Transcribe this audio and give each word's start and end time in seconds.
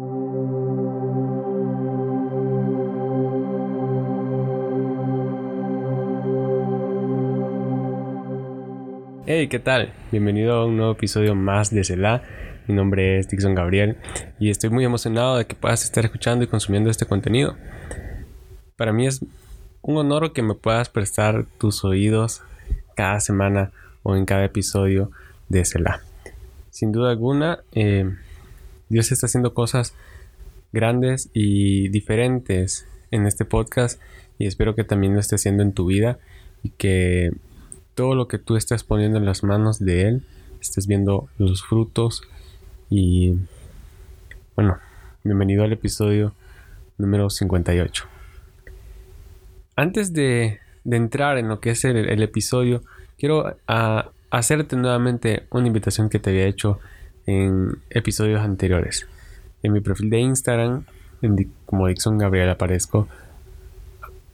Hey, 0.00 0.06
¿qué 9.48 9.58
tal? 9.58 9.92
Bienvenido 10.12 10.54
a 10.54 10.66
un 10.66 10.76
nuevo 10.76 10.92
episodio 10.92 11.34
más 11.34 11.70
de 11.74 11.82
Cela. 11.82 12.22
Mi 12.68 12.76
nombre 12.76 13.18
es 13.18 13.26
Dixon 13.26 13.56
Gabriel 13.56 13.96
y 14.38 14.50
estoy 14.50 14.70
muy 14.70 14.84
emocionado 14.84 15.36
de 15.36 15.46
que 15.46 15.56
puedas 15.56 15.82
estar 15.82 16.04
escuchando 16.04 16.44
y 16.44 16.46
consumiendo 16.46 16.90
este 16.90 17.04
contenido. 17.04 17.56
Para 18.76 18.92
mí 18.92 19.04
es 19.04 19.24
un 19.82 19.96
honor 19.96 20.32
que 20.32 20.42
me 20.42 20.54
puedas 20.54 20.88
prestar 20.90 21.44
tus 21.58 21.84
oídos 21.84 22.42
cada 22.94 23.18
semana 23.18 23.72
o 24.04 24.14
en 24.14 24.26
cada 24.26 24.44
episodio 24.44 25.10
de 25.48 25.64
Cela. 25.64 26.02
Sin 26.70 26.92
duda 26.92 27.10
alguna, 27.10 27.58
eh, 27.72 28.14
Dios 28.88 29.12
está 29.12 29.26
haciendo 29.26 29.54
cosas 29.54 29.94
grandes 30.72 31.30
y 31.32 31.88
diferentes 31.88 32.86
en 33.10 33.26
este 33.26 33.44
podcast 33.44 34.00
y 34.38 34.46
espero 34.46 34.74
que 34.74 34.84
también 34.84 35.14
lo 35.14 35.20
esté 35.20 35.36
haciendo 35.36 35.62
en 35.62 35.72
tu 35.72 35.86
vida 35.86 36.18
y 36.62 36.70
que 36.70 37.32
todo 37.94 38.14
lo 38.14 38.28
que 38.28 38.38
tú 38.38 38.56
estés 38.56 38.84
poniendo 38.84 39.18
en 39.18 39.24
las 39.24 39.42
manos 39.42 39.78
de 39.78 40.08
Él, 40.08 40.26
estés 40.60 40.86
viendo 40.86 41.28
los 41.38 41.64
frutos 41.64 42.22
y 42.90 43.34
bueno, 44.56 44.78
bienvenido 45.24 45.64
al 45.64 45.72
episodio 45.72 46.32
número 46.96 47.30
58. 47.30 48.04
Antes 49.76 50.12
de, 50.12 50.60
entrar 50.84 51.38
en 51.38 51.48
lo 51.48 51.60
que 51.60 51.70
es 51.70 51.84
el, 51.84 52.22
episodio, 52.22 52.82
quiero 53.18 53.56
ah, 53.68 54.10
hacerte 54.30 54.76
nuevamente 54.76 55.46
una 55.50 55.66
invitación 55.66 56.08
que 56.08 56.18
te 56.18 56.30
había 56.30 56.46
hecho 56.46 56.80
en 57.28 57.82
episodios 57.90 58.40
anteriores. 58.40 59.06
En 59.62 59.74
mi 59.74 59.80
perfil 59.80 60.08
de 60.08 60.20
Instagram, 60.20 60.84
como 61.66 61.86
Dixon 61.86 62.16
Gabriel 62.16 62.48
aparezco, 62.48 63.06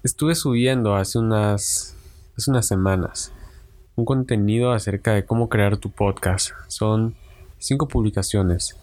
estuve 0.04 0.36
subiendo 0.36 0.94
hace 0.94 1.18
unas, 1.18 1.96
hace 2.36 2.50
unas 2.52 2.68
semanas 2.68 3.32
un 3.96 4.04
contenido 4.04 4.72
acerca 4.72 5.12
de 5.14 5.24
cómo 5.24 5.48
crear 5.48 5.76
tu 5.76 5.90
podcast. 5.90 6.50
Son 6.68 7.14
cinco 7.58 7.88
publicaciones 7.88 8.76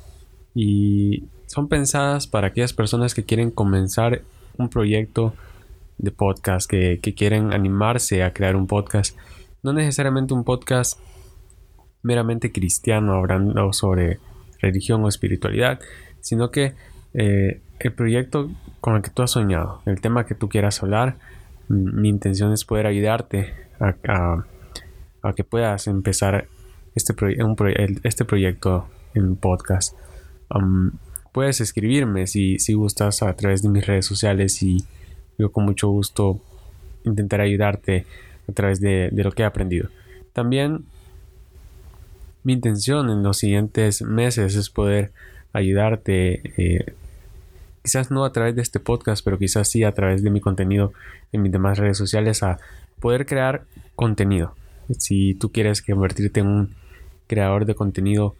y 0.53 1.23
son 1.48 1.70
pensadas 1.70 2.28
para 2.28 2.48
aquellas 2.48 2.73
personas 2.73 3.14
que 3.14 3.23
quieren 3.23 3.52
comenzar 3.52 4.23
un 4.58 4.70
proyecto 4.70 5.34
de 5.98 6.12
podcast, 6.12 6.70
que, 6.70 7.00
quieren 7.16 7.53
animarse 7.53 8.23
a 8.23 8.34
crear 8.34 8.58
un 8.58 8.68
podcast. 8.68 9.18
No 9.64 9.72
necesariamente 9.72 10.34
un 10.34 10.44
podcast 10.44 11.00
meramente 12.04 12.52
cristiano 12.52 13.16
hablando 13.16 13.74
sobre 13.74 14.20
religión 14.62 15.04
o 15.04 15.08
espiritualidad, 15.08 15.80
sino 16.20 16.52
que 16.52 16.74
eh, 17.14 17.62
el 17.80 17.94
proyecto 17.94 18.52
con 18.80 18.96
el 18.96 19.02
que 19.02 19.10
tú 19.10 19.22
has 19.24 19.32
soñado, 19.32 19.82
el 19.86 20.02
tema 20.02 20.26
que 20.26 20.36
tú 20.36 20.50
quieras 20.50 20.82
hablar, 20.84 21.18
mi 21.68 22.10
intención 22.10 22.52
es 22.52 22.66
poder 22.66 22.86
ayudarte 22.86 23.54
a 23.80 24.46
a 25.22 25.34
que 25.34 25.44
puedas 25.44 25.88
empezar 25.88 26.48
este, 26.96 27.14
este 28.04 28.26
proyecto 28.26 28.88
en 29.14 29.36
podcast. 29.36 29.96
Puedes 31.32 31.62
escribirme 31.62 32.28
si, 32.28 32.60
si 32.60 32.74
gustas 32.74 33.24
a 33.24 33.34
través 33.36 33.62
de 33.62 33.70
mis 33.70 33.86
redes 33.86 34.06
sociales 34.06 34.62
y 34.64 34.84
yo 35.38 35.52
con 35.52 35.66
mucho 35.66 35.90
gusto 35.90 36.42
intentaré 37.06 37.44
ayudarte 37.44 38.06
a 38.50 38.52
través 38.52 38.82
de, 38.82 39.10
lo 39.12 39.32
que 39.32 39.44
he 39.44 39.46
aprendido. 39.46 39.90
También 40.34 40.86
mi 42.44 42.53
intención 42.53 43.09
en 43.09 43.23
los 43.23 43.38
siguientes 43.38 44.02
meses 44.02 44.56
es 44.56 44.70
poder 44.70 45.11
ayudarte, 45.53 46.42
eh, 46.58 46.94
quizás 47.84 48.11
no 48.11 48.25
a 48.25 48.31
través 48.31 48.56
de 48.56 48.61
este 48.61 48.80
podcast, 48.80 49.23
pero 49.23 49.38
quizás 49.38 49.70
sí 49.70 49.84
a 49.84 49.94
través 49.94 50.23
de 50.23 50.30
mi 50.30 50.42
contenido 50.42 50.94
en 51.31 51.42
mis 51.42 51.52
demás 51.52 51.78
redes 51.78 51.97
sociales, 51.97 52.44
a 52.44 52.59
poder 53.00 53.25
crear 53.25 53.64
contenido. 53.95 54.56
Si 54.97 55.35
tú 55.35 55.51
quieres 55.51 55.81
convertirte 55.81 56.40
en 56.40 56.47
un 56.47 56.75
creador 57.28 57.66
de 57.66 57.75
contenido 57.75 58.35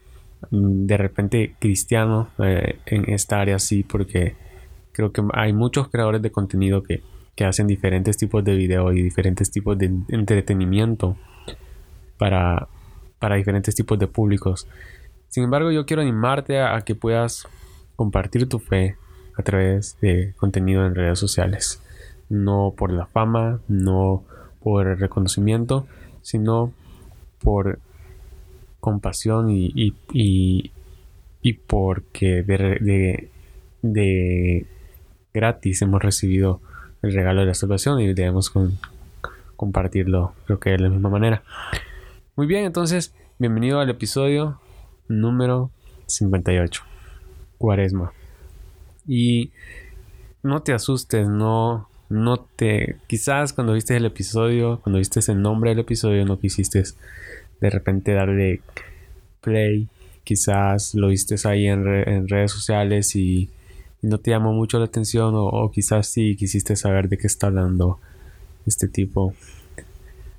mm, 0.50 0.86
de 0.86 0.98
repente 0.98 1.56
cristiano 1.60 2.30
eh, 2.40 2.80
en 2.86 3.10
esta 3.10 3.40
área, 3.40 3.60
sí, 3.60 3.84
porque 3.84 4.36
creo 4.92 5.12
que 5.12 5.22
hay 5.34 5.54
muchos 5.54 5.90
creadores 5.90 6.22
de 6.22 6.32
contenido 6.32 6.84
que, 6.84 7.02
hacen 7.42 7.66
diferentes 7.66 8.18
tipos 8.18 8.44
de 8.44 8.56
video 8.56 8.94
y 8.94 9.02
diferentes 9.02 9.50
tipos 9.50 9.76
de 9.76 9.92
entretenimiento 10.10 11.18
para, 12.20 12.68
para 13.22 13.36
diferentes 13.36 13.76
tipos 13.76 14.00
de 14.00 14.08
públicos. 14.08 14.68
Sin 15.30 15.44
embargo, 15.44 15.72
yo 15.72 15.86
quiero 15.86 16.02
animarte 16.02 16.60
a, 16.60 16.82
que 16.82 16.96
puedas 16.96 17.48
compartir 17.96 18.50
tu 18.50 18.58
fe 18.58 18.98
a 19.38 19.44
través 19.44 19.96
de 20.02 20.34
contenido 20.38 20.88
en 20.88 20.96
redes 20.96 21.20
sociales. 21.20 21.84
No 22.30 22.74
por 22.76 22.92
la 22.92 23.06
fama, 23.06 23.60
no 23.68 24.24
por 24.64 24.88
el 24.88 24.98
reconocimiento, 24.98 25.86
sino 26.24 26.74
por 27.44 27.78
compasión 28.80 29.52
y, 29.52 29.94
y, 30.12 31.54
porque 31.68 32.42
de, 32.42 33.30
de, 33.84 34.66
gratis 35.32 35.82
hemos 35.84 36.02
recibido 36.02 36.60
el 37.04 37.14
regalo 37.14 37.42
de 37.42 37.48
la 37.48 37.54
salvación 37.54 38.02
y 38.02 38.14
debemos 38.14 38.52
compartirlo, 39.56 40.34
creo 40.46 40.60
que 40.60 40.72
de 40.72 40.80
la 40.80 40.90
misma 40.90 41.10
manera. 41.10 41.44
Muy 42.38 42.48
bien, 42.48 42.64
entonces, 42.64 43.14
bienvenido 43.40 43.82
al 43.82 43.90
episodio 43.90 44.62
número 45.10 45.70
58, 46.08 46.82
Cuaresma. 47.58 48.14
Y 49.06 49.52
no 50.42 50.62
te 50.62 50.72
asustes, 50.72 51.28
no, 51.28 51.90
no 52.08 52.38
te, 52.40 52.96
quizás 53.08 53.52
cuando 53.52 53.74
viste 53.74 53.98
el 53.98 54.06
episodio, 54.06 54.80
cuando 54.82 55.00
viste 55.00 55.20
el 55.30 55.42
nombre 55.42 55.72
del 55.72 55.80
episodio, 55.80 56.24
no 56.24 56.40
quisiste 56.40 56.82
de 57.60 57.70
repente 57.70 58.14
darle 58.14 58.62
play, 59.42 59.90
quizás 60.24 60.96
lo 60.96 61.10
viste 61.10 61.36
ahí 61.50 61.68
en, 61.68 61.84
redes 62.30 62.54
sociales 62.54 63.14
y, 63.18 63.50
no 64.02 64.20
te 64.20 64.32
llamó 64.32 64.54
mucho 64.54 64.80
la 64.80 64.86
atención 64.86 65.34
o, 65.36 65.70
quizás 65.70 66.08
sí 66.08 66.38
quisiste 66.38 66.78
saber 66.78 67.10
de 67.10 67.18
qué 67.18 67.28
está 67.28 67.48
hablando 67.48 68.00
este 68.66 68.88
tipo. 68.88 69.34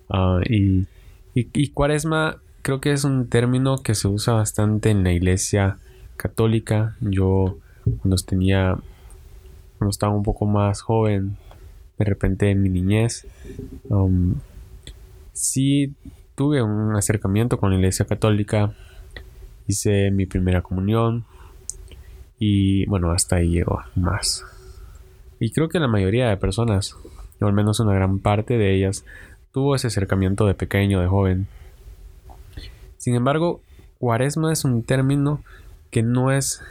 Ah, 0.08 0.41
y, 0.48 0.86
y 1.34 1.69
cuaresma 1.69 2.38
creo 2.62 2.81
que 2.81 2.93
es 2.93 3.04
un 3.04 3.28
término 3.28 3.82
que 3.82 3.94
se 3.94 4.09
usa 4.09 4.34
bastante 4.34 4.91
en 4.91 5.04
la 5.04 5.12
iglesia 5.12 5.78
católica. 6.16 6.97
Yo 7.00 7.59
cuando 8.00 8.16
tenía, 8.16 8.78
cuando 9.78 9.91
estaba 9.91 10.15
un 10.15 10.22
poco 10.22 10.47
más 10.47 10.81
joven, 10.81 11.37
de 11.98 12.04
repente 12.04 12.50
en 12.50 12.62
mi 12.62 12.69
niñez. 12.69 13.26
Um, 13.88 14.37
sí 15.32 15.94
tuve 16.34 16.62
un 16.62 16.97
acercamiento 16.97 17.59
con 17.59 17.70
la 17.70 17.76
iglesia 17.76 18.06
católica, 18.06 18.72
hice 19.66 20.10
mi 20.10 20.26
primera 20.26 20.62
comunión 20.62 21.25
y 22.38 22.87
bueno, 22.87 23.10
hasta 23.10 23.37
ahí 23.37 23.50
llegó 23.50 23.82
más. 23.97 24.44
Y 25.41 25.50
creo 25.50 25.69
que 25.69 25.81
la 25.81 25.88
mayoría 25.88 26.28
de 26.28 26.37
personas, 26.37 26.97
o 27.41 27.47
al 27.47 27.53
menos 27.53 27.81
una 27.81 27.94
gran 27.94 28.20
parte 28.20 28.56
de 28.56 28.75
ellas, 28.75 29.04
tuvo 29.52 29.74
ese 29.74 29.88
acercamiento 29.88 30.46
de 30.46 30.54
pequeño, 30.54 31.00
de 31.00 31.06
joven. 31.06 31.46
Sin 32.98 33.14
embargo, 33.14 33.60
cuaresma 33.98 34.52
es 34.52 34.64
un 34.64 34.82
término 34.82 35.42
que 35.90 36.02
no 36.02 36.32
es 36.32 36.62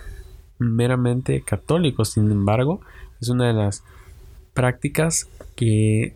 meramente 0.60 1.42
católico, 1.42 2.06
sin 2.06 2.32
embargo, 2.32 2.82
es 3.22 3.30
una 3.30 3.48
de 3.48 3.54
las 3.54 3.84
prácticas 4.54 5.28
que 5.56 6.16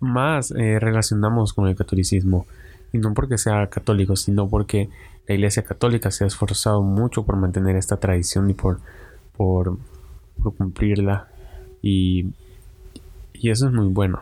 más 0.00 0.50
eh, 0.50 0.78
relacionamos 0.78 1.52
con 1.52 1.68
el 1.68 1.76
catolicismo. 1.76 2.46
Y 2.92 2.98
no 2.98 3.14
porque 3.14 3.38
sea 3.38 3.68
católico, 3.68 4.16
sino 4.16 4.48
porque 4.48 4.90
la 5.26 5.34
Iglesia 5.34 5.62
Católica 5.62 6.10
se 6.10 6.24
ha 6.24 6.26
esforzado 6.26 6.82
mucho 6.82 7.24
por 7.24 7.36
mantener 7.36 7.76
esta 7.76 7.96
tradición 7.96 8.50
y 8.50 8.54
por, 8.54 8.80
por, 9.36 9.78
cumplirla. 10.58 11.28
Y, 11.80 12.32
y, 13.32 13.50
eso 13.50 13.68
es 13.68 13.72
muy 13.72 13.88
bueno. 13.88 14.20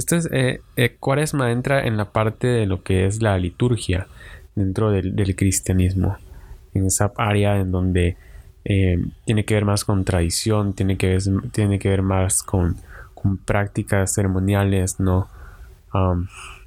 Este 0.00 0.16
es, 0.16 0.28
eh, 0.32 0.62
eh, 0.76 0.96
Cuaresma 0.98 1.52
entra 1.52 1.86
en 1.86 1.98
la 1.98 2.10
parte 2.10 2.46
de 2.46 2.64
lo 2.64 2.82
que 2.82 3.04
es 3.04 3.20
la 3.20 3.36
liturgia 3.36 4.06
dentro 4.54 4.90
del, 4.90 5.36
cristianismo. 5.36 6.16
En 6.72 6.86
esa 6.86 7.12
área 7.18 7.60
en 7.60 7.70
donde 7.70 8.16
eh, 8.64 8.98
tiene 9.26 9.44
que 9.44 9.52
ver 9.52 9.66
más 9.66 9.84
con 9.84 10.06
tradición, 10.06 10.72
tiene 10.72 10.96
que 10.96 11.08
ver, 11.08 11.22
tiene 11.52 11.78
que 11.78 11.90
ver 11.90 12.00
más 12.00 12.42
con, 12.42 12.78
prácticas 13.44 14.14
ceremoniales, 14.14 15.00
¿no? 15.00 15.28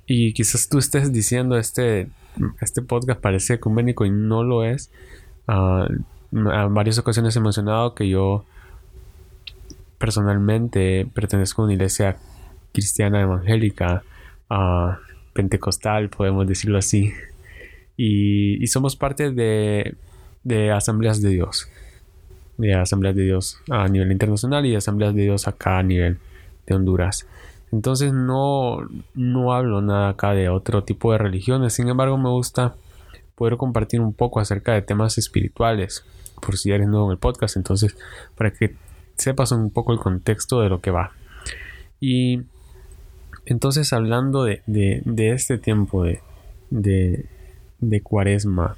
Y 0.06 0.34
quizás 0.34 0.70
tú 0.70 0.78
estés 0.78 1.12
diciendo 1.12 1.58
este, 1.58 2.10
este 2.62 2.84
podcast 2.84 3.20
parece 3.20 3.56
ecuménico 3.56 4.06
y 4.06 4.12
no 4.12 4.44
lo 4.44 4.64
es. 4.64 4.92
En 5.48 6.74
varias 6.76 7.00
ocasiones 7.00 7.36
he 7.36 7.40
mencionado 7.40 7.96
que 7.96 8.08
yo 8.08 8.46
personalmente 9.98 11.08
pertenezco 11.16 11.64
a 11.64 11.66
una 11.66 11.74
iglesia 11.74 12.18
cristiana 12.74 13.22
evangélica, 13.22 14.04
uh, 14.50 14.94
pentecostal, 15.34 16.10
podemos 16.10 16.46
decirlo 16.48 16.78
así. 16.78 17.14
y 17.96 18.68
somos 18.68 18.96
parte 18.96 19.32
de 19.32 19.96
de 20.44 20.72
asambleas 20.72 21.22
de 21.22 21.30
Dios. 21.30 21.70
De 22.58 22.76
asambleas 22.76 23.16
de 23.16 23.24
Dios 23.24 23.60
a 23.70 23.88
nivel 23.88 24.12
internacional 24.12 24.66
y 24.66 24.76
asambleas 24.76 25.16
de 25.16 25.24
Dios 25.24 25.48
acá 25.48 25.80
a 25.80 25.84
nivel 25.84 26.20
de 26.68 26.76
Honduras. 26.76 27.28
Entonces 27.72 28.14
no, 28.14 28.78
no 29.16 29.54
hablo 29.54 29.82
nada 29.82 30.10
acá 30.10 30.34
de 30.34 30.50
otro 30.50 30.84
tipo 30.84 31.12
de 31.12 31.18
religiones. 31.18 31.74
Sin 31.74 31.88
embargo, 31.88 32.18
me 32.18 32.30
gusta 32.30 32.76
poder 33.36 33.58
compartir 33.58 34.00
un 34.00 34.14
poco 34.14 34.40
acerca 34.40 34.74
de 34.74 34.84
temas 34.84 35.18
espirituales. 35.18 36.06
Por 36.40 36.58
si 36.58 36.72
eres 36.72 36.88
nuevo 36.88 37.08
en 37.08 37.14
el 37.14 37.18
podcast. 37.18 37.58
Entonces, 37.58 37.98
para 38.36 38.52
que 38.52 38.76
sepas 39.16 39.52
un 39.52 39.72
poco 39.72 39.94
el 39.94 40.00
contexto 40.00 40.62
de 40.62 40.70
lo 40.70 40.82
que 40.82 40.92
va. 40.92 41.14
Y 42.00 42.42
entonces 43.46 43.92
hablando 43.94 44.44
de, 44.44 44.62
este 45.18 45.58
tiempo 45.58 46.04
de, 46.04 46.22
de, 47.80 48.02
cuaresma, 48.02 48.78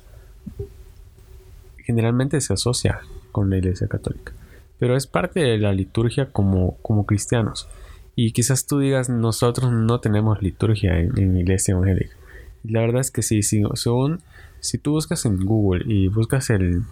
generalmente 1.78 2.42
se 2.42 2.54
asocia 2.54 3.02
con 3.32 3.50
la 3.50 3.58
Iglesia 3.58 3.88
Católica, 3.88 4.34
pero 4.80 4.96
es 4.96 5.08
parte 5.08 5.42
de 5.42 5.58
la 5.58 5.74
liturgia 5.74 6.32
como, 6.32 6.78
como 6.82 7.06
cristianos. 7.06 7.68
Y 8.16 8.32
quizás 8.32 8.66
tú 8.66 8.80
digas, 8.80 9.10
nosotros 9.10 9.72
no 9.72 10.00
tenemos 10.00 10.42
liturgia 10.42 10.98
en, 11.00 11.34
la 11.34 11.40
Iglesia 11.40 11.74
Evangélica. 11.74 12.16
La 12.64 12.80
verdad 12.80 13.02
es 13.02 13.12
que 13.12 13.22
sí, 13.22 13.44
sí 13.44 13.62
según, 13.74 14.22
si 14.62 14.78
tú 14.78 14.92
buscas 14.94 15.26
en 15.26 15.46
Google 15.46 15.84
y 15.86 16.08
buscas 16.08 16.50
el, 16.50 16.84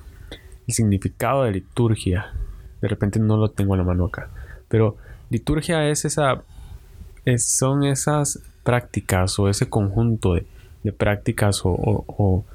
el 0.67 0.73
significado 0.73 1.43
de 1.43 1.53
liturgia, 1.53 2.33
de 2.81 2.87
repente 2.87 3.19
no 3.19 3.37
lo 3.37 3.49
tengo 3.49 3.73
a 3.73 3.77
la 3.77 3.83
mano 3.83 4.05
acá, 4.05 4.29
pero 4.67 4.97
liturgia 5.29 5.89
es 5.89 6.05
esa 6.05 6.43
son 7.37 7.83
esas 7.83 8.39
prácticas 8.63 9.37
o 9.39 9.49
ese 9.49 9.69
conjunto 9.69 10.35
de, 10.35 10.91
prácticas 10.91 11.61
o, 11.63 12.45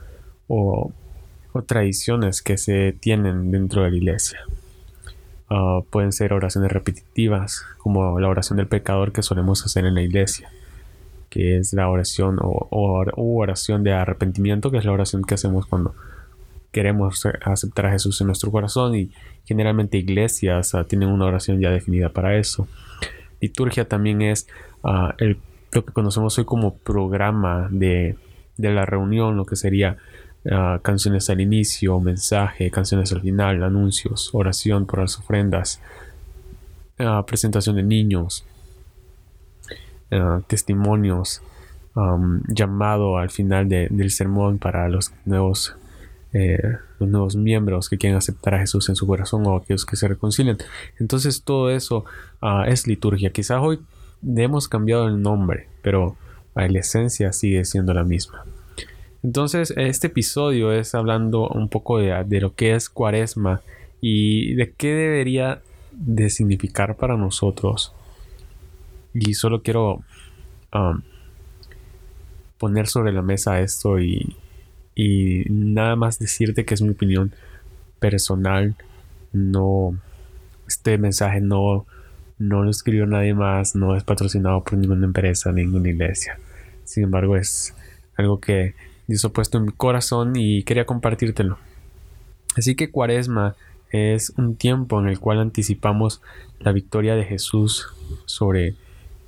tradiciones 1.67 2.41
que 2.41 2.56
se 2.56 2.93
tienen 2.93 3.50
dentro 3.50 3.82
de 3.82 3.91
la 3.91 3.97
iglesia. 3.97 4.41
Ah, 5.50 5.81
pueden 5.91 6.12
ser 6.12 6.32
oraciones 6.32 6.70
repetitivas, 6.70 7.65
como 7.79 8.20
la 8.20 8.29
oración 8.29 8.59
del 8.59 8.69
pecador 8.69 9.12
que 9.12 9.23
solemos 9.23 9.65
hacer 9.65 9.85
en 9.87 9.94
la 9.94 10.03
iglesia, 10.03 10.50
que 11.31 11.59
es 11.59 11.73
la 11.73 11.88
oración 11.88 12.38
o, 12.41 12.69
oración 13.17 13.82
de 13.82 13.93
arrepentimiento, 13.93 14.71
que 14.71 14.79
es 14.79 14.85
la 14.85 14.93
oración 14.93 15.25
que 15.25 15.35
hacemos 15.35 15.67
cuando 15.67 15.94
queremos 16.71 17.26
aceptar 17.43 17.87
a 17.87 17.91
Jesús 17.91 18.21
en 18.21 18.29
nuestro 18.29 18.53
corazón 18.53 18.94
y 18.94 19.11
generalmente 19.47 19.97
iglesias 19.97 20.75
ah, 20.75 20.85
tienen 20.85 21.09
una 21.09 21.25
oración 21.25 21.59
ya 21.61 21.71
definida 21.71 22.11
para 22.11 22.37
eso 22.37 22.69
liturgia 23.40 23.88
también 23.88 24.23
es 24.23 24.49
ah, 24.82 25.14
lo 25.73 25.85
que 25.85 25.93
conocemos 25.93 26.38
hoy 26.38 26.44
como 26.44 26.75
programa 26.75 27.69
de, 27.70 28.17
la 28.56 28.87
reunión, 28.87 29.37
lo 29.37 29.44
que 29.46 29.56
sería 29.56 29.96
ah, 30.50 30.81
canciones 30.82 31.31
al 31.31 31.40
inicio, 31.40 32.00
mensaje, 32.00 32.70
canciones 32.70 33.12
al 33.12 33.20
final, 33.20 33.62
anuncios, 33.62 34.31
oración 34.32 34.87
por 34.87 35.00
las 35.00 35.19
ofrendas, 35.19 35.81
ah, 36.99 37.25
presentación 37.26 37.76
de 37.76 37.82
niños, 37.82 38.44
testimonios, 40.46 41.43
llamado 42.46 43.19
al 43.19 43.29
final 43.29 43.69
del 43.69 44.11
sermón 44.11 44.58
para 44.58 44.88
los 44.88 45.12
nuevos 45.26 45.76
eh, 46.35 46.77
los 46.99 47.09
nuevos 47.09 47.37
miembros 47.37 47.89
que 47.89 47.97
quieren 47.97 48.19
aceptar 48.19 48.55
a 48.55 48.59
Jesús 48.59 48.89
en 48.89 48.97
su 48.97 49.07
corazón 49.07 49.47
o 49.47 49.57
aquellos 49.57 49.87
que 49.87 49.97
se 49.97 50.09
reconcilian. 50.09 50.59
Entonces 50.99 51.43
todo 51.43 51.71
eso 51.71 52.05
ah, 52.43 52.65
es 52.69 52.87
liturgia. 52.87 53.31
Quizás 53.31 53.59
hoy 53.63 53.81
hemos 54.37 54.69
cambiado 54.69 55.07
el 55.07 55.23
nombre, 55.23 55.69
pero 55.83 56.17
la 56.55 56.79
esencia 56.79 57.33
sigue 57.33 57.65
siendo 57.65 57.95
la 57.95 58.05
misma. 58.05 58.45
Entonces 59.23 59.73
este 59.77 60.09
episodio 60.09 60.73
es 60.73 60.95
hablando 60.95 61.49
un 61.49 61.69
poco 61.69 61.99
de, 61.99 62.41
lo 62.41 62.55
que 62.55 62.75
es 62.75 62.89
cuaresma 62.89 63.63
y 64.01 64.55
de 64.55 64.73
qué 64.73 64.95
debería 64.95 65.63
de 65.93 66.31
significar 66.31 66.97
para 66.97 67.17
nosotros. 67.17 67.95
Y 69.15 69.35
solo 69.35 69.63
quiero 69.63 70.03
um, 70.75 71.01
poner 72.59 72.87
sobre 72.87 73.13
la 73.13 73.23
mesa 73.23 73.61
esto 73.61 73.99
y, 73.99 74.37
y 74.99 75.45
nada 75.49 75.95
más 75.95 76.19
decirte 76.19 76.65
que 76.65 76.75
es 76.75 76.83
mi 76.83 76.91
opinión 76.91 77.33
personal. 78.00 78.75
No, 79.33 79.97
este 80.67 80.99
mensaje 80.99 81.41
no, 81.41 81.87
no 82.37 82.65
lo 82.65 82.71
escribió 82.71 83.06
nadie 83.06 83.33
más, 83.33 83.77
no 83.77 83.95
es 83.95 84.03
patrocinado 84.03 84.65
por 84.65 84.77
ninguna 84.77 85.06
empresa, 85.06 85.53
ninguna 85.53 85.91
iglesia. 85.91 86.41
Sin 86.83 87.05
embargo, 87.05 87.37
es 87.37 87.77
algo 88.17 88.41
que 88.41 88.75
Dios 89.06 89.25
ha 89.25 89.29
puesto 89.29 89.59
en 89.59 89.67
mi 89.67 89.73
corazón 89.73 90.33
y 90.35 90.65
quería 90.65 90.85
compartírtelo. 90.85 91.59
Así 92.56 92.75
que 92.75 92.91
Cuaresma 92.91 93.55
es 93.93 94.31
un 94.37 94.56
tiempo 94.56 94.99
en 94.99 95.09
el 95.09 95.21
cual 95.21 95.39
anticipamos 95.39 96.23
la 96.59 96.73
victoria 96.73 97.15
de 97.15 97.25
Jesús 97.25 97.87
sobre 98.27 98.75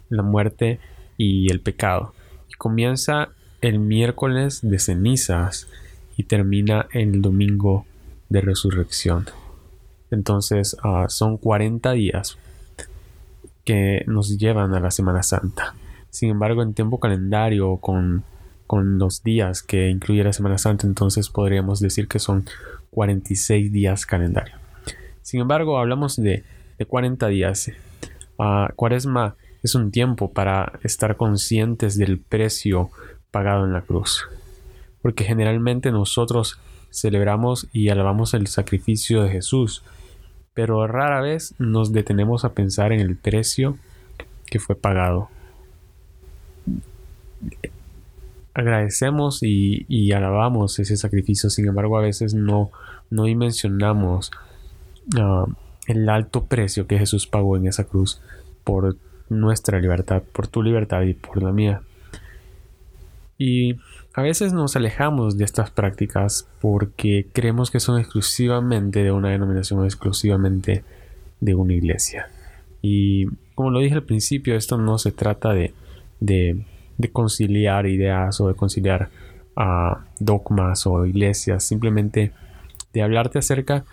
la 0.08 0.24
muerte 0.24 0.80
y 1.16 1.48
el 1.52 1.60
pecado. 1.60 2.12
Comienza 2.58 3.28
el 3.60 3.78
miércoles 3.78 4.60
de 4.62 4.78
cenizas 4.78 5.68
y 6.16 6.24
termina 6.24 6.86
el 6.92 7.22
domingo 7.22 7.86
de 8.28 8.40
resurrección. 8.40 9.26
Entonces 10.10 10.76
ah, 10.82 11.06
son 11.08 11.36
40 11.36 11.92
días 11.92 12.38
que 13.64 14.04
nos 14.06 14.38
llevan 14.38 14.74
a 14.74 14.80
la 14.80 14.90
Semana 14.90 15.22
Santa. 15.22 15.74
Sin 16.10 16.30
embargo, 16.30 16.62
en 16.62 16.74
tiempo 16.74 16.98
calendario 16.98 17.76
con, 17.76 18.24
con 18.66 18.98
los 18.98 19.22
días 19.22 19.62
que 19.62 19.88
incluye 19.88 20.24
la 20.24 20.32
Semana 20.32 20.58
Santa, 20.58 20.86
entonces 20.86 21.28
podríamos 21.28 21.80
decir 21.80 22.08
que 22.08 22.18
son 22.18 22.46
46 22.90 23.72
días 23.72 24.06
calendario. 24.06 24.54
Sin 25.22 25.40
embargo, 25.40 25.78
hablamos 25.78 26.16
de, 26.16 26.42
de 26.78 26.86
40 26.86 27.28
días. 27.28 27.70
Uh, 28.36 28.72
cuaresma 28.74 29.36
es 29.62 29.74
un 29.74 29.90
tiempo 29.90 30.32
para 30.32 30.80
estar 30.82 31.16
conscientes 31.16 31.96
del 31.96 32.18
precio 32.18 32.90
pagado 33.30 33.64
en 33.64 33.72
la 33.72 33.82
cruz. 33.82 34.26
Porque 35.02 35.24
generalmente 35.24 35.90
nosotros 35.90 36.58
celebramos 36.90 37.68
y 37.72 37.88
alabamos 37.88 38.34
el 38.34 38.46
sacrificio 38.46 39.22
de 39.22 39.30
Jesús, 39.30 39.82
pero 40.54 40.86
rara 40.86 41.20
vez 41.20 41.54
nos 41.58 41.92
detenemos 41.92 42.44
a 42.44 42.52
pensar 42.52 42.92
en 42.92 43.00
el 43.00 43.16
precio 43.16 43.78
que 44.46 44.58
fue 44.58 44.74
pagado. 44.74 45.28
Agradecemos 48.52 49.38
y, 49.42 50.12
alabamos 50.12 50.78
ese 50.78 50.96
sacrificio, 50.96 51.48
sin 51.50 51.68
embargo 51.68 51.96
a 51.96 52.02
veces 52.02 52.34
no, 52.34 52.70
no 53.08 53.24
dimensionamos 53.24 54.32
ah, 55.16 55.46
el 55.86 56.08
alto 56.08 56.44
precio 56.44 56.86
que 56.86 56.98
Jesús 56.98 57.26
pagó 57.26 57.56
en 57.56 57.66
esa 57.68 57.84
cruz 57.84 58.20
por 58.64 58.96
nuestra 59.28 59.78
libertad, 59.78 60.22
por 60.32 60.48
tu 60.48 60.62
libertad 60.62 61.02
y 61.02 61.14
por 61.14 61.42
la 61.42 61.52
mía. 61.52 61.82
Y 63.40 63.76
a 64.12 64.20
veces 64.20 64.52
nos 64.52 64.76
alejamos 64.76 65.38
de 65.38 65.46
estas 65.46 65.70
prácticas 65.70 66.46
porque 66.60 67.26
creemos 67.32 67.70
que 67.70 67.80
son 67.80 67.98
exclusivamente 67.98 69.02
de 69.02 69.12
una 69.12 69.30
denominación, 69.30 69.82
exclusivamente 69.86 70.84
de 71.40 71.54
una 71.54 71.72
iglesia. 71.72 72.28
Y 72.82 73.28
como 73.54 73.70
lo 73.70 73.80
dije 73.80 73.94
al 73.94 74.02
principio, 74.02 74.56
esto 74.56 74.76
no 74.76 74.98
se 74.98 75.10
trata 75.10 75.54
de, 75.54 75.72
de, 76.20 76.66
conciliar 77.14 77.86
ideas 77.86 78.38
o 78.42 78.48
de 78.48 78.54
conciliar 78.54 79.08
ah, 79.56 80.04
dogmas 80.18 80.86
o 80.86 81.06
iglesias, 81.06 81.64
simplemente 81.64 82.32
de 82.92 83.02
hablarte 83.02 83.38
acerca 83.38 83.86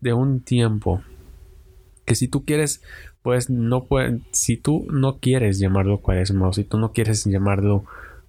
de 0.00 0.14
un 0.14 0.40
tiempo 0.40 1.00
que 2.04 2.16
si 2.16 2.26
tú 2.26 2.44
quieres, 2.44 2.82
pues 3.22 3.50
no 3.50 3.84
puede, 3.84 4.18
si 4.32 4.56
tú 4.56 4.84
no 4.90 5.18
quieres 5.18 5.60
llamarlo 5.60 6.00
cuaresma 6.00 6.48
o 6.48 6.52
si 6.52 6.64
tú 6.64 6.76
no 6.76 6.90
quieres 6.90 7.24
llamarlo 7.24 7.84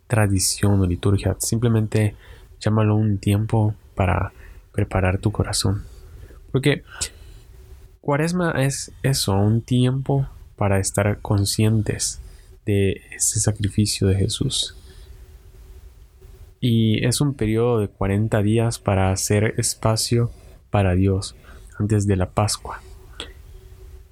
tradición 0.10 0.82
o 0.82 0.88
liturgia, 0.88 1.38
simplemente 1.40 2.16
llámalo 2.60 2.96
un 2.96 3.20
tiempo 3.20 3.76
para 3.96 4.34
preparar 4.74 5.20
tu 5.20 5.32
corazón. 5.32 5.84
Porque 6.52 6.84
cuaresma 8.02 8.52
es 8.64 8.92
eso, 9.04 9.34
un 9.36 9.62
tiempo 9.62 10.28
para 10.58 10.80
estar 10.80 11.20
conscientes 11.22 12.20
de 12.66 13.02
ese 13.12 13.40
sacrificio 13.40 14.08
de 14.08 14.16
Jesús. 14.16 14.76
Y 16.60 17.06
es 17.06 17.22
un 17.22 17.36
periodo 17.36 17.80
de 17.80 17.88
40 17.88 18.42
días 18.42 18.80
para 18.80 19.12
hacer 19.12 19.54
espacio 19.58 20.32
para 20.72 20.96
Dios 20.96 21.36
antes 21.78 22.08
de 22.08 22.16
la 22.16 22.32
Pascua. 22.32 22.82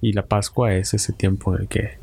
Y 0.00 0.12
la 0.12 0.24
Pascua 0.24 0.74
es 0.74 0.94
ese 0.94 1.12
tiempo 1.12 1.54
en 1.54 1.62
el 1.62 1.68
que 1.68 1.98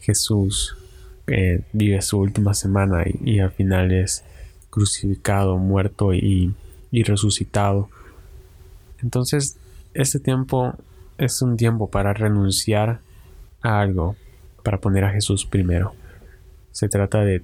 Jesús 0.00 0.76
eh, 1.26 1.62
vive 1.72 2.02
su 2.02 2.18
última 2.18 2.52
semana 2.52 3.04
y, 3.06 3.38
al 3.38 3.50
final 3.50 3.92
es 3.92 4.24
crucificado, 4.70 5.56
muerto 5.56 6.12
y, 6.12 6.54
resucitado. 6.92 7.88
Entonces, 9.02 9.56
este 9.94 10.20
tiempo 10.20 10.74
es 11.18 11.42
un 11.42 11.56
tiempo 11.56 11.90
para 11.90 12.12
renunciar 12.12 13.00
a 13.62 13.80
algo, 13.80 14.16
para 14.62 14.78
poner 14.78 15.04
a 15.04 15.10
Jesús 15.10 15.44
primero. 15.46 15.94
Se 16.72 16.88
trata 16.88 17.24
de, 17.24 17.42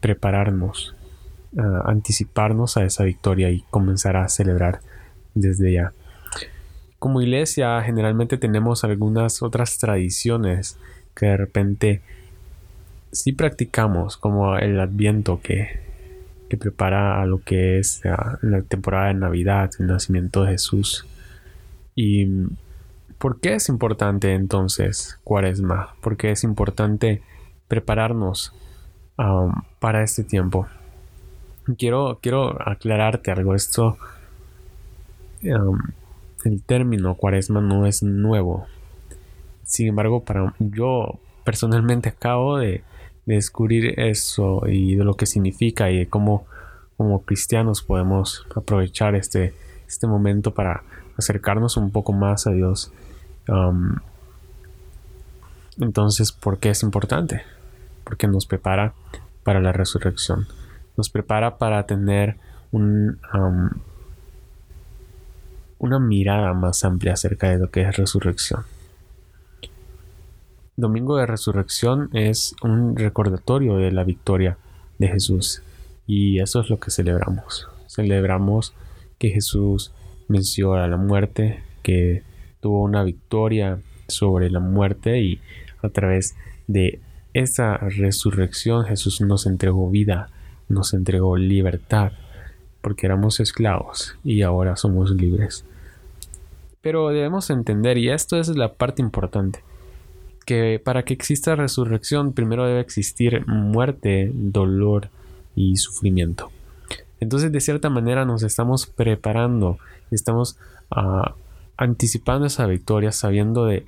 prepararnos 0.00 0.94
anticiparnos 1.86 2.76
a 2.76 2.84
esa 2.84 3.02
victoria 3.04 3.50
y 3.50 3.62
comenzar 3.70 4.16
a 4.16 4.28
celebrar 4.28 4.80
desde 5.34 5.72
ya. 5.72 5.92
Como 6.98 7.22
iglesia 7.22 7.80
generalmente 7.82 8.36
tenemos 8.36 8.84
algunas 8.84 9.42
otras 9.42 9.78
tradiciones 9.78 10.78
que 11.16 11.26
de 11.26 11.36
repente 11.36 12.02
sí 13.12 13.32
practicamos, 13.32 14.16
como 14.16 14.56
el 14.58 14.78
adviento 14.78 15.40
que, 15.40 15.80
que 16.48 16.56
prepara 16.56 17.20
a 17.20 17.26
lo 17.26 17.42
que 17.42 17.78
es 17.78 18.02
la 18.42 18.62
temporada 18.62 19.08
de 19.08 19.14
Navidad, 19.14 19.70
el 19.78 19.86
nacimiento 19.86 20.44
de 20.44 20.52
Jesús. 20.52 21.06
¿Y 21.94 22.28
por 23.18 23.40
qué 23.40 23.54
es 23.54 23.68
importante 23.68 24.34
entonces 24.34 25.18
Cuaresma? 25.24 25.94
¿Por 26.00 26.16
qué 26.16 26.30
es 26.30 26.44
importante 26.44 27.22
prepararnos 27.68 28.52
um, 29.18 29.52
para 29.80 30.02
este 30.02 30.22
tiempo? 30.22 30.66
Quiero, 31.78 32.18
quiero 32.22 32.56
aclararte 32.68 33.30
algo. 33.30 33.54
Esto, 33.54 33.96
um, 35.42 35.78
el 36.44 36.62
término 36.62 37.14
Cuaresma 37.14 37.60
no 37.60 37.86
es 37.86 38.02
nuevo. 38.02 38.66
Sin 39.66 39.88
embargo, 39.88 40.24
para 40.24 40.54
yo 40.58 41.18
personalmente 41.44 42.08
acabo 42.08 42.56
de, 42.56 42.82
descubrir 43.26 43.98
eso 43.98 44.62
y 44.68 44.94
de 44.94 45.02
lo 45.02 45.14
que 45.14 45.26
significa 45.26 45.90
y 45.90 45.98
de 45.98 46.08
cómo 46.08 46.46
como 46.96 47.24
cristianos 47.24 47.82
podemos 47.82 48.46
aprovechar 48.54 49.16
este, 49.16 49.52
este 49.88 50.06
momento 50.06 50.54
para 50.54 50.84
acercarnos 51.18 51.76
un 51.76 51.90
poco 51.90 52.12
más 52.12 52.46
a 52.46 52.52
Dios. 52.52 52.92
Um, 53.48 53.96
entonces, 55.80 56.30
¿por 56.30 56.58
qué 56.58 56.70
es 56.70 56.84
importante? 56.84 57.42
Porque 58.04 58.28
nos 58.28 58.46
prepara 58.46 58.94
para 59.42 59.60
la 59.60 59.72
resurrección. 59.72 60.46
Nos 60.96 61.10
prepara 61.10 61.58
para 61.58 61.84
tener 61.84 62.36
un, 62.70 63.18
um, 63.34 63.70
una 65.78 65.98
mirada 65.98 66.54
más 66.54 66.84
amplia 66.84 67.14
acerca 67.14 67.50
de 67.50 67.58
lo 67.58 67.70
que 67.70 67.82
es 67.82 67.96
resurrección. 67.96 68.64
Domingo 70.78 71.16
de 71.16 71.24
Resurrección 71.24 72.10
es 72.12 72.54
un 72.62 72.96
recordatorio 72.96 73.78
de 73.78 73.92
la 73.92 74.04
victoria 74.04 74.58
de 74.98 75.08
Jesús 75.08 75.62
y 76.06 76.40
eso 76.40 76.60
es 76.60 76.68
lo 76.68 76.78
que 76.78 76.90
celebramos. 76.90 77.66
Celebramos 77.86 78.74
que 79.18 79.30
Jesús 79.30 79.92
venció 80.28 80.74
a 80.74 80.86
la 80.86 80.98
muerte, 80.98 81.62
que 81.82 82.22
tuvo 82.60 82.82
una 82.82 83.04
victoria 83.04 83.78
sobre 84.06 84.50
la 84.50 84.60
muerte 84.60 85.22
y 85.22 85.40
a 85.82 85.88
través 85.88 86.36
de 86.66 87.00
esa 87.32 87.78
resurrección 87.78 88.84
Jesús 88.84 89.22
nos 89.22 89.46
entregó 89.46 89.90
vida, 89.90 90.28
nos 90.68 90.92
entregó 90.92 91.38
libertad, 91.38 92.12
porque 92.82 93.06
éramos 93.06 93.40
esclavos 93.40 94.14
y 94.24 94.42
ahora 94.42 94.76
somos 94.76 95.10
libres. 95.10 95.64
Pero 96.82 97.08
debemos 97.08 97.48
entender, 97.48 97.96
y 97.96 98.10
esto 98.10 98.38
es 98.38 98.48
la 98.48 98.74
parte 98.74 99.00
importante, 99.00 99.64
que 100.46 100.80
para 100.82 101.02
que 101.02 101.12
exista 101.12 101.56
resurrección 101.56 102.32
primero 102.32 102.64
debe 102.64 102.80
existir 102.80 103.46
muerte, 103.46 104.30
dolor 104.32 105.10
y 105.56 105.76
sufrimiento. 105.76 106.50
Entonces 107.20 107.50
de 107.50 107.60
cierta 107.60 107.90
manera 107.90 108.24
nos 108.24 108.42
estamos 108.44 108.86
preparando, 108.86 109.78
estamos 110.10 110.56
ah, 110.90 111.34
anticipando 111.76 112.46
esa 112.46 112.66
victoria 112.66 113.10
sabiendo 113.10 113.66
de 113.66 113.84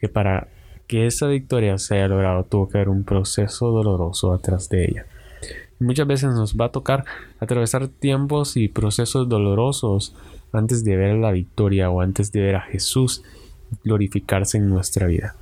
que 0.00 0.08
para 0.08 0.48
que 0.86 1.06
esa 1.06 1.26
victoria 1.28 1.76
se 1.76 1.96
haya 1.96 2.08
logrado 2.08 2.44
tuvo 2.44 2.68
que 2.68 2.78
haber 2.78 2.88
un 2.88 3.04
proceso 3.04 3.70
doloroso 3.70 4.32
atrás 4.32 4.70
de 4.70 4.84
ella. 4.86 5.06
muchas 5.78 6.06
veces 6.06 6.30
nos 6.30 6.56
va 6.56 6.66
a 6.66 6.72
tocar 6.72 7.04
atravesar 7.38 7.86
tiempos 7.86 8.56
y 8.56 8.68
procesos 8.68 9.28
dolorosos 9.28 10.14
antes 10.52 10.84
de 10.84 10.96
ver 10.96 11.16
la 11.16 11.32
victoria 11.32 11.90
o 11.90 12.00
antes 12.00 12.32
de 12.32 12.40
ver 12.40 12.56
a 12.56 12.62
Jesús 12.62 13.22
glorificarse 13.84 14.56
en 14.56 14.70
nuestra 14.70 15.06
vida. 15.06 15.36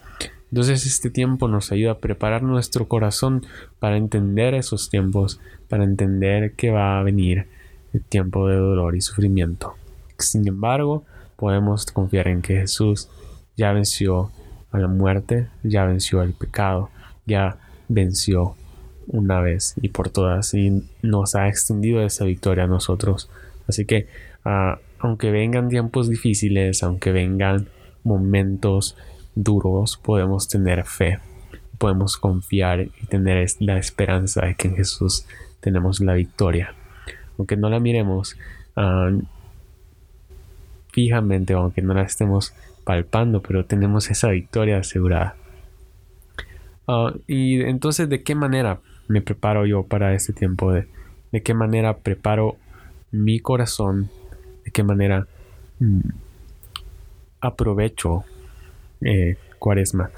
Entonces 0.50 0.86
este 0.86 1.10
tiempo 1.10 1.48
nos 1.48 1.72
ayuda 1.72 1.92
a 1.92 1.98
preparar 1.98 2.42
nuestro 2.42 2.86
corazón 2.88 3.44
para 3.78 3.96
entender 3.96 4.54
esos 4.54 4.90
tiempos, 4.90 5.40
para 5.68 5.84
entender 5.84 6.52
que 6.52 6.70
va 6.70 6.98
a 6.98 7.02
venir 7.02 7.46
el 7.92 8.02
tiempo 8.02 8.48
de 8.48 8.56
dolor 8.56 8.96
y 8.96 9.00
sufrimiento. 9.00 9.74
Sin 10.18 10.46
embargo, 10.46 11.04
podemos 11.36 11.86
confiar 11.86 12.28
en 12.28 12.42
que 12.42 12.60
Jesús 12.60 13.08
ya 13.56 13.72
venció 13.72 14.30
a 14.70 14.78
la 14.78 14.88
muerte, 14.88 15.48
ya 15.62 15.84
venció 15.84 16.20
al 16.20 16.32
pecado, 16.32 16.90
ya 17.26 17.58
venció 17.88 18.54
una 19.08 19.40
vez 19.40 19.74
y 19.80 19.88
por 19.90 20.10
todas 20.10 20.54
y 20.54 20.82
nos 21.02 21.34
ha 21.34 21.48
extendido 21.48 22.02
esa 22.02 22.24
victoria 22.24 22.64
a 22.64 22.68
nosotros. 22.68 23.30
Así 23.68 23.84
que 23.84 24.08
ah, 24.44 24.78
aunque 24.98 25.30
vengan 25.30 25.68
tiempos 25.68 26.08
difíciles, 26.08 26.82
aunque 26.82 27.12
vengan 27.12 27.68
momentos 28.04 28.96
duros 29.36 29.96
podemos 29.98 30.48
tener 30.48 30.84
fe, 30.84 31.20
podemos 31.78 32.16
confiar 32.16 32.80
y 32.80 33.06
tener 33.08 33.46
la 33.60 33.78
esperanza 33.78 34.46
de 34.46 34.56
que 34.56 34.68
en 34.68 34.76
Jesús 34.76 35.26
tenemos 35.60 36.00
la 36.00 36.14
victoria. 36.14 36.74
Aunque 37.38 37.56
no 37.56 37.68
la 37.68 37.78
miremos 37.78 38.36
ah, 38.74 39.10
fijamente, 40.90 41.52
aunque 41.52 41.82
no 41.82 41.94
la 41.94 42.02
estemos 42.02 42.54
palpando, 42.84 43.42
pero 43.42 43.66
tenemos 43.66 44.10
esa 44.10 44.30
victoria 44.30 44.78
asegurada. 44.78 45.36
Ah, 46.88 47.12
y 47.26 47.60
entonces, 47.60 48.08
¿de 48.08 48.22
qué 48.22 48.34
manera 48.34 48.80
me 49.06 49.20
preparo 49.20 49.66
yo 49.66 49.84
para 49.84 50.14
este 50.14 50.32
tiempo? 50.32 50.72
¿De, 50.72 50.88
de 51.30 51.42
qué 51.42 51.52
manera 51.52 51.98
preparo 51.98 52.56
mi 53.12 53.38
corazón? 53.38 54.08
¿De 54.64 54.70
qué 54.70 54.82
manera 54.82 55.26
mm, 55.78 56.08
aprovecho 57.40 58.24
eh, 59.00 59.36
cuaresma. 59.58 60.10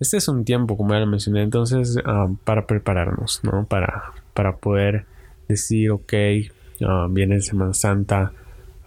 Este 0.00 0.16
es 0.16 0.28
un 0.28 0.44
tiempo, 0.44 0.76
como 0.76 0.94
ya 0.94 1.00
lo 1.00 1.06
mencioné, 1.06 1.42
entonces 1.42 1.98
ah, 2.04 2.28
para 2.44 2.66
prepararnos, 2.66 3.40
¿no? 3.44 3.66
Para, 3.66 4.12
para 4.32 4.56
poder 4.56 5.04
decir, 5.46 5.90
ok, 5.90 6.12
uh, 6.80 7.08
viene 7.10 7.40
Semana 7.42 7.74
Santa, 7.74 8.32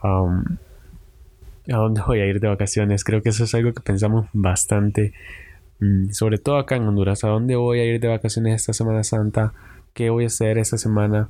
¿a 0.02 1.78
dónde 1.78 2.02
voy 2.02 2.20
a 2.20 2.26
ir 2.26 2.40
de 2.40 2.48
vacaciones? 2.48 3.04
Creo 3.04 3.22
que 3.22 3.30
eso 3.30 3.44
es 3.44 3.54
algo 3.54 3.74
que 3.74 3.82
pensamos 3.82 4.28
bastante, 4.34 5.14
mm, 5.80 6.10
sobre 6.12 6.40
todo 6.40 6.58
acá 6.58 6.78
en 6.78 6.88
Honduras, 6.88 7.24
¿a 7.24 7.28
dónde 7.28 7.56
voy 7.56 7.80
a 7.80 7.86
ir 7.86 8.00
de 8.00 8.08
vacaciones 8.08 8.56
esta 8.56 8.74
Semana 8.74 9.04
Santa? 9.04 9.54
¿Qué 9.94 10.10
voy 10.10 10.24
a 10.24 10.28
hacer 10.28 10.58
esta 10.58 10.78
semana? 10.80 11.30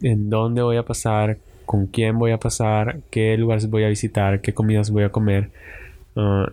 ¿En 0.00 0.30
dónde 0.30 0.62
voy 0.62 0.76
a 0.76 0.84
pasar? 0.84 1.38
Con 1.66 1.86
quién 1.88 2.18
voy 2.18 2.30
a 2.30 2.38
pasar, 2.38 3.00
qué 3.10 3.36
lugares 3.36 3.68
voy 3.68 3.84
a 3.84 3.88
visitar, 3.88 4.40
qué 4.40 4.54
comidas 4.54 4.90
voy 4.90 5.02
a 5.02 5.10
comer. 5.10 5.50
Ah, 6.16 6.50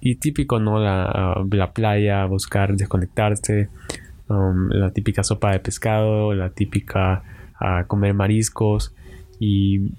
y 0.00 0.16
típico, 0.16 0.58
¿no? 0.58 0.80
La, 0.80 1.04
ah, 1.04 1.44
la 1.50 1.72
playa, 1.72 2.24
buscar 2.26 2.76
desconectarse, 2.76 3.68
um, 4.28 4.68
la 4.70 4.90
típica 4.90 5.22
sopa 5.22 5.52
de 5.52 5.60
pescado, 5.60 6.34
la 6.34 6.50
típica 6.50 7.22
uh, 7.60 7.86
comer 7.86 8.14
mariscos 8.14 8.94
y 9.38 9.92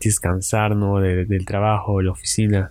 descansar, 0.00 0.74
¿no? 0.76 1.00
del 1.00 1.44
trabajo, 1.44 1.98
de 1.98 2.04
la 2.04 2.12
oficina. 2.12 2.70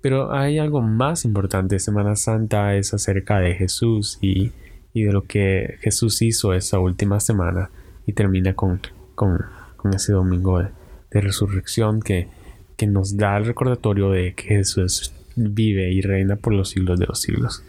Pero 0.00 0.32
hay 0.32 0.58
algo 0.58 0.80
más 0.80 1.24
importante. 1.24 1.78
Semana 1.78 2.16
Santa 2.16 2.74
es 2.76 2.94
acerca 2.94 3.38
de 3.38 3.54
Jesús 3.54 4.18
y, 4.20 4.52
y 4.94 5.02
de 5.02 5.12
lo 5.12 5.22
que 5.22 5.76
Jesús 5.80 6.22
hizo 6.22 6.54
esa 6.54 6.78
última 6.78 7.20
semana 7.20 7.70
y 8.06 8.12
termina 8.12 8.54
con, 8.54 8.80
con 9.14 9.38
con 9.80 9.94
ese 9.94 10.12
domingo 10.12 10.58
de, 10.60 10.70
resurrección 11.20 12.00
que, 12.00 12.28
que, 12.76 12.86
nos 12.86 13.16
da 13.16 13.36
el 13.36 13.46
recordatorio 13.46 14.10
de 14.10 14.34
que 14.34 14.44
Jesús 14.44 15.12
vive 15.34 15.90
y 15.92 16.02
reina 16.02 16.36
por 16.36 16.52
los 16.52 16.70
siglos 16.70 17.00
de 17.00 17.06
los 17.06 17.20
siglos. 17.20 17.64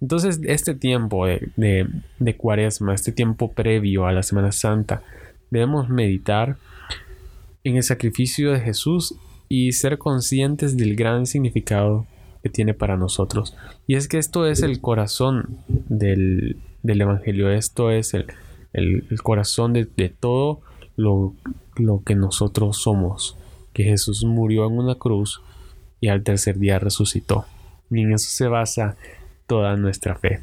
Entonces, 0.00 0.40
este 0.44 0.74
tiempo 0.74 1.26
de, 1.26 1.50
de, 2.18 2.36
cuaresma, 2.36 2.94
este 2.94 3.12
tiempo 3.12 3.52
previo 3.52 4.06
a 4.06 4.12
la 4.12 4.22
Semana 4.22 4.52
Santa, 4.52 5.02
debemos 5.50 5.88
meditar 5.88 6.56
en 7.64 7.76
el 7.76 7.82
sacrificio 7.82 8.52
de 8.52 8.60
Jesús 8.60 9.16
y 9.48 9.72
ser 9.72 9.98
conscientes 9.98 10.76
del 10.76 10.94
gran 10.94 11.26
significado 11.26 12.06
que 12.42 12.48
tiene 12.48 12.74
para 12.74 12.96
nosotros. 12.96 13.56
Y 13.86 13.96
es 13.96 14.06
que 14.06 14.18
esto 14.18 14.46
es 14.46 14.62
el 14.62 14.80
corazón 14.80 15.58
del, 15.68 16.56
del 16.82 17.00
Evangelio, 17.00 17.50
esto 17.50 17.90
es 17.90 18.14
el, 18.14 18.26
el, 18.72 19.04
el 19.10 19.22
corazón 19.22 19.72
de, 19.72 19.88
de, 19.96 20.08
todo 20.08 20.60
lo, 20.98 21.34
que 22.04 22.14
nosotros 22.14 22.76
somos, 22.76 23.36
que 23.72 23.84
Jesús 23.84 24.24
murió 24.24 24.66
en 24.66 24.78
una 24.78 24.96
cruz 24.96 25.40
y 26.00 26.08
al 26.08 26.22
tercer 26.22 26.58
día 26.58 26.78
resucitó. 26.78 27.46
Y 27.90 28.02
en 28.02 28.12
eso 28.12 28.28
se 28.28 28.48
basa 28.48 28.96
toda 29.46 29.76
nuestra 29.76 30.16
fe. 30.16 30.40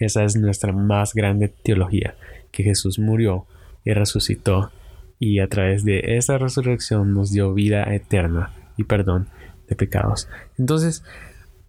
Esa 0.00 0.24
es 0.24 0.36
nuestra 0.36 0.72
más 0.72 1.14
grande 1.14 1.48
teología, 1.48 2.16
que 2.50 2.64
Jesús 2.64 2.98
murió 2.98 3.46
y 3.84 3.92
resucitó 3.92 4.70
y 5.18 5.38
a 5.38 5.48
través 5.48 5.84
de 5.84 6.16
esa 6.16 6.38
resurrección 6.38 7.14
nos 7.14 7.30
dio 7.30 7.52
vida 7.52 7.94
eterna 7.94 8.52
y 8.76 8.84
perdón 8.84 9.28
de 9.68 9.76
pecados. 9.76 10.28
Entonces, 10.58 11.04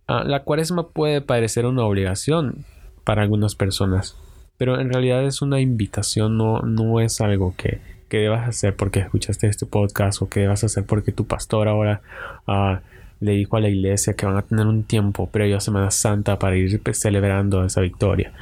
ah, 0.07 0.23
la 0.23 0.43
cuaresma 0.43 0.87
puede 0.89 1.21
parecer 1.21 1.65
una 1.65 1.83
obligación 1.83 2.65
para 3.03 3.21
algunas 3.21 3.55
personas, 3.55 4.15
pero 4.61 4.79
en 4.79 4.93
realidad 4.93 5.25
es 5.25 5.41
una 5.41 5.59
invitación, 5.59 6.37
no, 6.37 6.59
no 6.59 6.99
es 6.99 7.19
algo 7.19 7.55
que, 7.57 7.81
que 8.09 8.17
debas 8.17 8.47
hacer 8.47 8.75
porque 8.75 8.99
escuchaste 8.99 9.47
este 9.47 9.65
podcast 9.65 10.21
o 10.21 10.29
que 10.29 10.41
debas 10.41 10.63
hacer 10.63 10.85
porque 10.85 11.11
tu 11.11 11.25
pastor 11.25 11.67
ahora 11.67 12.03
ah, 12.45 12.81
le 13.21 13.31
dijo 13.31 13.57
a 13.57 13.59
la 13.59 13.69
iglesia 13.69 14.13
que 14.13 14.27
van 14.27 14.37
a 14.37 14.43
tener 14.43 14.67
un 14.67 14.83
tiempo 14.83 15.25
previo 15.25 15.57
a 15.57 15.61
Semana 15.61 15.89
Santa 15.89 16.37
para 16.37 16.57
ir 16.57 16.79
celebrando 16.93 17.65
esa 17.65 17.81
victoria. 17.81 18.33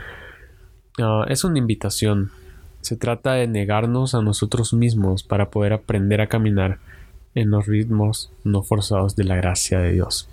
Ah, 1.02 1.24
es 1.30 1.46
una 1.46 1.58
invitación. 1.58 2.32
Se 2.82 2.98
trata 2.98 3.36
de 3.36 3.48
negarnos 3.48 4.14
a 4.14 4.22
nosotros 4.22 4.74
mismos 4.74 5.24
para 5.24 5.50
poder 5.50 5.72
aprender 5.72 6.20
a 6.20 6.28
caminar 6.28 6.80
en 7.34 7.50
los 7.50 7.66
ritmos 7.66 8.30
no 8.44 8.62
forzados 8.62 9.16
de 9.16 9.24
la 9.24 9.38
gracia 9.38 9.80
de 9.80 9.94
Dios. 9.94 10.28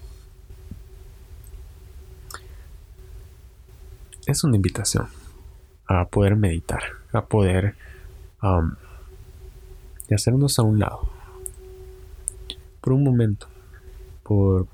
Es 4.27 4.43
una 4.43 4.57
invitación 4.57 5.07
a 5.87 6.07
poder 6.07 6.37
meditar, 6.37 6.83
a 7.13 7.25
poder 7.25 7.75
um, 8.43 8.73
hacernos 10.11 10.59
a 10.59 10.63
un 10.63 10.79
lado. 10.79 11.09
Por 12.81 12.93
un 12.93 13.05
momento, 13.05 13.49
por 14.23 14.67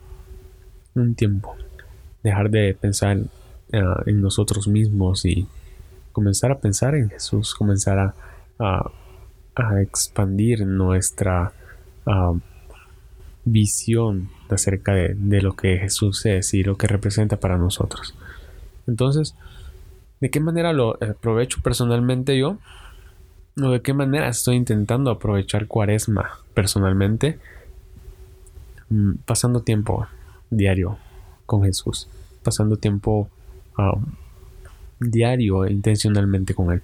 un 0.94 1.14
tiempo, 1.14 1.56
dejar 2.22 2.50
de 2.50 2.74
pensar 2.74 3.18
uh, 3.18 3.28
en 4.06 4.20
nosotros 4.20 4.68
mismos 4.68 5.24
y 5.24 5.46
comenzar 6.12 6.52
a 6.52 6.58
pensar 6.58 6.94
en 6.94 7.08
Jesús, 7.08 7.54
comenzar 7.54 7.98
a, 7.98 8.14
a, 8.58 9.80
expandir 9.80 10.66
nuestra 10.66 11.52
uh, 12.06 12.38
visión 13.44 14.30
acerca 14.50 14.92
de, 14.92 15.42
lo 15.42 15.56
que 15.56 15.78
Jesús 15.78 16.24
es 16.26 16.54
y 16.54 16.62
lo 16.62 16.76
que 16.76 16.86
representa 16.86 17.38
para 17.38 17.56
nosotros. 17.56 18.14
Entonces, 18.86 19.34
¿de 20.22 20.30
qué 20.30 20.38
manera 20.38 20.72
lo 20.72 20.96
aprovecho 21.02 21.60
personalmente 21.62 22.38
yo? 22.38 22.56
¿O 23.60 23.70
de 23.70 23.82
qué 23.82 23.92
manera 23.92 24.28
estoy 24.28 24.54
intentando 24.54 25.10
aprovechar 25.10 25.66
cuaresma 25.66 26.38
personalmente? 26.54 27.40
Mm, 28.88 29.14
pasando 29.26 29.62
tiempo 29.62 30.06
diario 30.48 30.96
con 31.44 31.64
Jesús, 31.64 32.06
pasando 32.44 32.76
tiempo 32.76 33.28
um, 33.76 34.04
diario 35.00 35.66
intencionalmente 35.66 36.54
con 36.54 36.70
Él. 36.70 36.82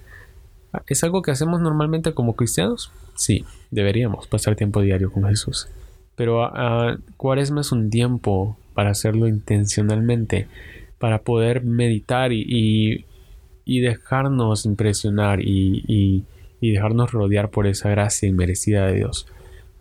¿Es 0.87 1.05
algo 1.05 1.21
que 1.21 1.31
hacemos 1.31 1.61
normalmente 1.61 2.13
como 2.13 2.35
cristianos? 2.35 2.91
Sí, 3.15 3.45
deberíamos 3.71 4.27
pasar 4.27 4.57
tiempo 4.57 4.81
diario 4.81 5.13
con 5.13 5.23
Jesús. 5.23 5.69
Pero 6.17 6.45
uh, 6.45 6.97
Cuaresma 7.15 7.61
es 7.61 7.71
un 7.71 7.89
tiempo 7.89 8.57
para 8.73 8.89
hacerlo 8.89 9.29
intencionalmente, 9.29 10.49
para 10.97 11.19
poder 11.21 11.63
meditar 11.63 12.33
y, 12.33 13.05
dejarnos 13.79 14.65
impresionar 14.65 15.41
y, 15.41 16.25
y, 16.59 16.71
dejarnos 16.71 17.11
rodear 17.11 17.49
por 17.49 17.67
esa 17.67 17.89
gracia 17.89 18.27
inmerecida 18.27 18.87
de 18.87 18.95
Dios. 18.95 19.27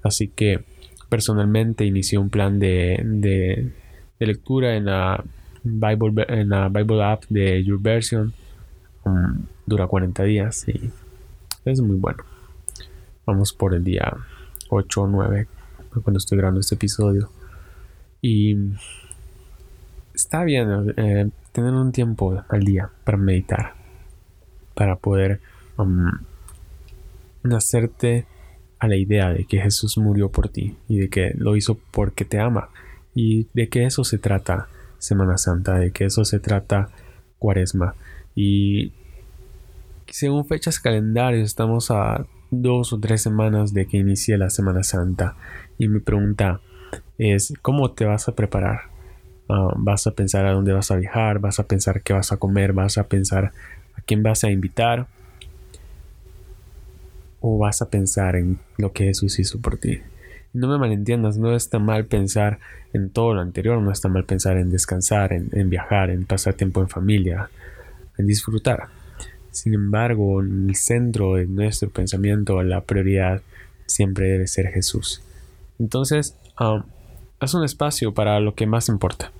Así 0.03 0.29
que 0.29 0.65
personalmente 1.09 1.85
inicié 1.87 2.19
un 2.19 2.31
plan 2.31 2.59
de, 2.59 3.01
de, 3.05 3.73
lectura 4.19 4.77
en 4.77 4.85
la 4.85 5.25
Bible, 5.65 6.27
en 6.29 6.51
la 6.51 6.69
Bible 6.69 7.03
app 7.03 7.25
de 7.29 7.65
Your 7.65 7.81
Version. 7.81 8.33
Um, 9.05 9.47
dura 9.67 9.87
40 9.87 10.23
días 10.25 10.69
y 10.69 10.91
es 11.65 11.81
muy 11.81 11.97
bueno. 11.97 12.25
Vamos 13.27 13.53
por 13.53 13.75
el 13.75 13.85
día 13.85 14.13
8 14.69 15.03
o 15.03 15.07
9 15.07 15.47
cuando 16.03 16.19
estoy 16.19 16.39
grabando 16.39 16.61
este 16.61 16.75
episodio. 16.75 17.31
Y 18.21 18.57
está 20.15 20.45
bien 20.45 20.95
eh, 20.97 21.31
tener 21.53 21.73
un 21.73 21.93
tiempo 21.93 22.43
al 22.49 22.65
día 22.65 22.91
para 23.05 23.19
meditar, 23.19 23.75
para 24.79 24.95
poder 24.95 25.41
um, 25.77 26.09
nacerte 27.43 28.27
a 28.79 28.87
la 28.87 28.95
idea 28.95 29.31
de 29.31 29.45
que 29.45 29.61
Jesús 29.61 29.99
murió 29.99 30.31
por 30.31 30.49
ti 30.51 30.77
y 30.87 31.01
de 31.01 31.09
que 31.09 31.33
lo 31.37 31.57
hizo 31.57 31.81
porque 31.91 32.25
te 32.25 32.39
ama 32.39 32.71
y 33.13 33.49
de 33.55 33.69
que 33.69 33.87
eso 33.87 34.05
se 34.05 34.19
trata 34.19 34.69
Semana 34.99 35.37
Santa, 35.37 35.75
de 35.75 35.91
que 35.91 36.05
eso 36.05 36.25
se 36.25 36.39
trata 36.39 36.91
Cuaresma. 37.41 37.97
Y 38.37 38.93
según 40.07 40.47
fechas 40.47 40.79
calendarios 40.79 41.45
estamos 41.45 41.91
a 41.91 42.25
dos 42.53 42.93
o 42.93 43.01
tres 43.01 43.21
semanas 43.21 43.75
de 43.75 43.87
que 43.87 43.97
inicie 43.97 44.39
la 44.39 44.49
Semana 44.49 44.85
Santa. 44.85 45.35
Y 45.77 45.89
mi 45.89 45.99
pregunta 45.99 46.61
es, 47.19 47.53
¿cómo 47.63 47.91
te 47.91 48.05
vas 48.05 48.29
a 48.29 48.37
preparar? 48.37 48.83
Ah, 49.49 49.73
¿Vas 49.77 50.07
a 50.07 50.13
pensar 50.13 50.47
a 50.47 50.53
dónde 50.53 50.73
vas 50.73 50.93
a 50.93 50.97
viajar? 50.97 51.41
¿Vas 51.41 51.59
a 51.59 51.67
pensar 51.67 52.03
qué 52.03 52.13
vas 52.13 52.31
a 52.31 52.37
comer? 52.37 52.73
¿Vas 52.73 52.97
a 52.97 53.09
pensar 53.09 53.53
a 53.99 54.03
quién 54.03 54.23
vas 54.23 54.45
a 54.45 54.51
invitar? 54.51 55.07
¿O 57.41 57.59
vas 57.59 57.83
a 57.83 57.91
pensar 57.91 58.37
en 58.37 58.59
lo 58.77 58.93
que 58.93 59.05
Jesús 59.05 59.39
hizo 59.39 59.61
por 59.61 59.79
ti? 59.79 60.01
No 60.53 60.69
me 60.69 60.79
malentiendas, 60.79 61.37
no 61.37 61.55
está 61.55 61.79
mal 61.79 62.07
pensar 62.07 62.59
en 62.93 63.11
todo 63.11 63.35
lo 63.35 63.41
anterior, 63.41 63.81
no 63.81 63.93
está 63.93 64.09
mal 64.09 64.25
pensar 64.25 64.57
en 64.57 64.71
descansar, 64.71 65.33
en, 65.33 65.71
viajar, 65.71 66.11
en 66.11 66.25
pasar 66.25 66.55
tiempo 66.55 66.81
en 66.81 66.89
familia, 66.89 67.51
en 68.17 68.27
disfrutar. 68.27 68.89
Sin 69.51 69.75
embargo, 69.75 70.43
en 70.43 70.69
el 70.71 70.75
centro 70.77 71.35
de 71.35 71.47
nuestro 71.47 71.91
pensamiento, 71.91 72.63
la 72.63 72.81
prioridad 72.81 73.43
siempre 73.87 74.29
debe 74.29 74.47
ser 74.47 74.69
Jesús. 74.69 75.23
Entonces, 75.79 76.35
um, 76.59 76.83
haz 77.41 77.55
un 77.55 77.65
espacio 77.65 78.15
para 78.15 78.41
lo 78.41 78.55
que 78.55 78.67
más 78.67 78.89
importa. 78.89 79.33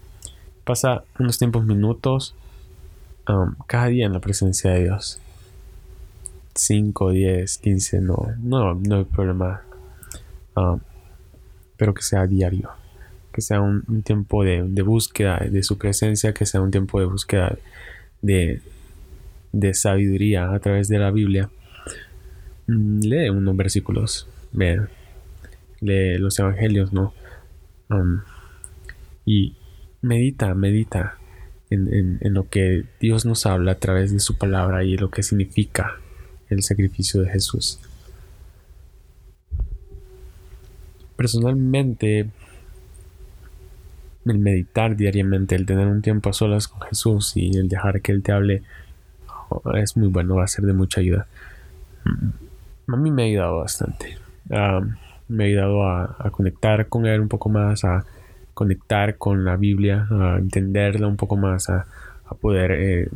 Pasa 0.65 1.05
unos 1.19 1.39
tiempos 1.39 1.65
minutos 1.65 2.35
um, 3.29 3.55
cada 3.67 3.87
día 3.87 4.07
en 4.07 4.13
la 4.13 4.21
presencia 4.21 4.73
de 4.73 4.85
Dios. 4.85 5.21
5, 6.55 7.13
10, 7.13 7.59
15, 7.59 8.01
no, 8.01 8.17
no, 8.39 8.75
no 8.75 8.97
hay 8.97 9.05
problema. 9.05 9.63
Um, 10.57 10.81
pero 11.77 11.95
que 11.95 12.03
sea 12.03 12.27
diario, 12.27 12.71
que 13.33 13.41
sea 13.41 13.61
un, 13.61 14.03
tiempo 14.03 14.43
de, 14.43 14.83
búsqueda 14.83 15.39
de 15.49 15.63
su 15.63 15.79
presencia, 15.79 16.33
que 16.33 16.45
sea 16.45 16.61
un 16.61 16.73
tiempo 16.73 16.99
de 16.99 17.07
búsqueda 17.07 17.57
de, 18.21 18.61
sabiduría 19.75 20.53
a 20.53 20.59
través 20.59 20.89
de 20.89 20.99
la 20.99 21.13
Biblia. 21.13 21.49
Mm, 22.67 23.01
lee 23.03 23.29
unos 23.29 23.57
versículos, 23.57 24.29
lee 24.53 26.19
los 26.19 26.37
evangelios, 26.41 26.93
¿no? 26.93 27.15
Um, 27.91 28.23
y 29.25 29.57
medita, 30.03 30.55
medita 30.55 31.18
en, 31.71 32.19
en, 32.21 32.35
lo 32.35 32.49
que 32.49 32.85
Dios 33.01 33.27
nos 33.27 33.47
habla 33.47 33.73
a 33.73 33.79
través 33.79 34.13
de 34.13 34.21
su 34.21 34.39
palabra 34.39 34.85
y 34.85 34.97
lo 34.97 35.11
que 35.11 35.23
significa 35.23 35.97
el 36.49 36.63
sacrificio 36.63 37.21
de 37.21 37.31
Jesús. 37.31 37.79
personalmente 41.19 42.31
el 44.25 44.39
meditar 44.39 44.95
diariamente, 44.95 45.57
el 45.57 45.67
tener 45.67 45.89
un 45.89 46.01
tiempo 46.01 46.31
a 46.31 46.33
solas 46.33 46.69
con 46.69 46.81
Jesús 46.83 47.33
y 47.35 47.57
el 47.57 47.69
dejar 47.69 48.01
que 48.03 48.13
Él 48.13 48.23
te 48.23 48.31
hable 48.31 48.63
oh, 49.49 49.75
es 49.75 49.97
muy 49.97 50.07
bueno, 50.09 50.37
va 50.37 50.45
a 50.45 50.49
ser 50.49 50.65
de 50.65 50.75
mucha 50.75 51.01
ayuda. 51.01 51.27
Mm, 52.05 52.93
a 52.93 52.97
mí 52.97 53.11
me 53.11 53.23
ha 53.23 53.27
ayudado 53.27 53.59
bastante. 53.59 54.17
me 55.29 55.45
ha 55.45 55.47
ayudado 55.47 55.89
a, 55.89 56.31
conectar 56.31 56.87
con 56.89 57.05
Él 57.07 57.21
un 57.21 57.29
poco 57.29 57.49
más, 57.49 57.85
a 57.85 58.05
conectar 58.59 59.19
con 59.19 59.45
la 59.45 59.55
Biblia, 59.55 60.09
a 60.11 60.37
entenderla 60.37 61.07
un 61.07 61.17
poco 61.17 61.37
más, 61.37 61.71
a, 61.71 61.87
poder 62.41 62.73
eh, 62.73 63.09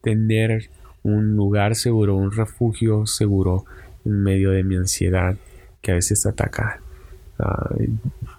tener 0.00 0.70
un 1.02 1.36
lugar 1.36 1.74
seguro, 1.74 2.16
un 2.16 2.32
refugio 2.32 3.04
seguro 3.04 3.66
en 4.06 4.22
medio 4.22 4.50
de 4.50 4.64
mi 4.64 4.76
ansiedad 4.76 5.36
que 5.82 5.92
a 5.92 5.94
veces 5.94 6.24
ataca 6.24 6.80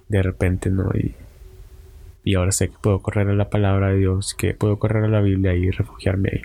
de 0.07 0.23
repente, 0.23 0.71
¿no? 0.71 0.89
Y, 0.95 1.13
y 2.23 2.33
ahora 2.33 2.51
sé 2.51 2.69
que 2.69 2.77
puedo 2.81 2.99
correr 2.99 3.29
a 3.29 3.35
la 3.35 3.51
palabra 3.51 3.89
de 3.89 3.99
Dios, 3.99 4.33
que 4.33 4.55
puedo 4.55 4.79
correr 4.79 5.03
a 5.03 5.07
la 5.07 5.21
Biblia 5.21 5.53
y 5.53 5.69
refugiarme 5.69 6.29
ahí. 6.33 6.41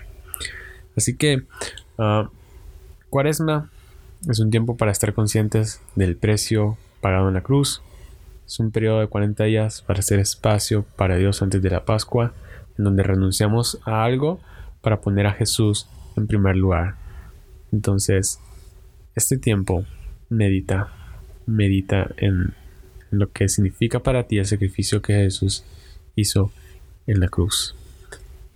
Así 0.95 1.17
que, 1.17 1.41
uh, 1.97 2.29
Cuaresma 3.09 3.71
es 4.29 4.39
un 4.39 4.51
tiempo 4.51 4.77
para 4.77 4.91
estar 4.91 5.13
conscientes 5.13 5.81
del 5.95 6.15
precio 6.15 6.77
pagado 7.01 7.27
en 7.27 7.33
la 7.33 7.41
cruz. 7.41 7.81
Es 8.45 8.59
un 8.59 8.71
periodo 8.71 8.99
de 8.99 9.07
40 9.07 9.43
días 9.45 9.81
para 9.81 9.99
hacer 9.99 10.19
espacio 10.19 10.85
para 10.95 11.17
Dios 11.17 11.41
antes 11.41 11.61
de 11.61 11.69
la 11.69 11.85
Pascua, 11.85 12.33
en 12.77 12.85
donde 12.85 13.03
renunciamos 13.03 13.79
a 13.85 14.03
algo 14.03 14.39
para 14.81 15.01
poner 15.01 15.27
a 15.27 15.33
Jesús 15.33 15.87
en 16.15 16.27
primer 16.27 16.55
lugar. 16.55 16.95
Entonces, 17.71 18.39
este 19.15 19.37
tiempo 19.37 19.85
medita 20.29 20.89
medita 21.45 22.09
en, 22.17 22.53
lo 23.11 23.31
que 23.31 23.47
significa 23.47 23.99
para 23.99 24.23
ti 24.23 24.39
el 24.39 24.45
sacrificio 24.45 25.01
que 25.01 25.13
Jesús 25.13 25.63
hizo 26.15 26.51
en 27.07 27.19
la 27.19 27.27
cruz. 27.27 27.75